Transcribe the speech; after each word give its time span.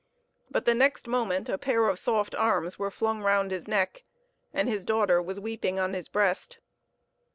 But 0.49 0.65
the 0.65 0.73
next 0.73 1.07
moment 1.07 1.47
a 1.47 1.59
pair 1.59 1.87
of 1.87 1.99
soft 1.99 2.33
arms 2.33 2.79
were 2.79 2.89
flung 2.89 3.21
round 3.21 3.51
his 3.51 3.67
neck, 3.67 4.03
and 4.51 4.67
his 4.67 4.83
daughter 4.83 5.21
was 5.21 5.39
weeping 5.39 5.77
on 5.79 5.93
his 5.93 6.09
breast. 6.09 6.57